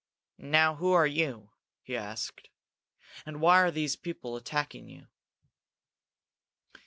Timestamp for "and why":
3.23-3.61